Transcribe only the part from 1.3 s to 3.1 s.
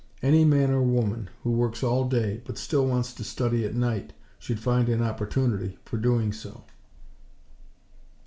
who works all day, but still